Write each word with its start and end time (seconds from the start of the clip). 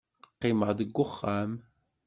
Qqimeɣ 0.35 0.69
deg 0.79 0.95
uxxam. 1.03 1.51